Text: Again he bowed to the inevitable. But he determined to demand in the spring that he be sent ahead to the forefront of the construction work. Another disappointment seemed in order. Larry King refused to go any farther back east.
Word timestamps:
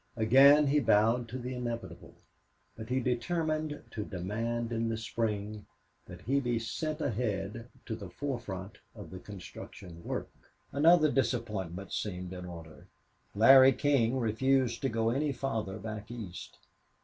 Again 0.17 0.65
he 0.65 0.79
bowed 0.79 1.27
to 1.29 1.37
the 1.37 1.53
inevitable. 1.53 2.15
But 2.75 2.89
he 2.89 2.99
determined 2.99 3.83
to 3.91 4.03
demand 4.03 4.71
in 4.71 4.89
the 4.89 4.97
spring 4.97 5.67
that 6.07 6.21
he 6.21 6.39
be 6.39 6.57
sent 6.57 7.01
ahead 7.01 7.67
to 7.85 7.95
the 7.95 8.09
forefront 8.09 8.79
of 8.95 9.11
the 9.11 9.19
construction 9.19 10.03
work. 10.03 10.31
Another 10.71 11.11
disappointment 11.11 11.93
seemed 11.93 12.33
in 12.33 12.45
order. 12.47 12.87
Larry 13.35 13.73
King 13.73 14.17
refused 14.17 14.81
to 14.81 14.89
go 14.89 15.11
any 15.11 15.31
farther 15.31 15.77
back 15.77 16.09
east. 16.09 16.57